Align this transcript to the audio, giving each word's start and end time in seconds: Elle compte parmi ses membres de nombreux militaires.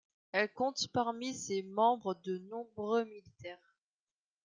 Elle 0.31 0.51
compte 0.51 0.87
parmi 0.91 1.31
ses 1.31 1.61
membres 1.61 2.15
de 2.23 2.39
nombreux 2.39 3.05
militaires. 3.05 3.75